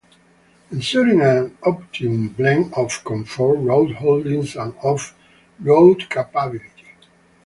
Ensuring 0.71 1.21
an 1.21 1.55
optimum 1.61 2.29
blend 2.29 2.73
of 2.73 3.03
comfort, 3.03 3.53
road 3.57 3.91
holding 3.97 4.39
and 4.57 4.73
off 4.81 5.15
road 5.59 6.09
capability. 6.09 6.87